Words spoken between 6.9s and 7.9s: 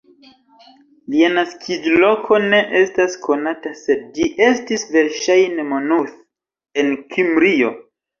Kimrio.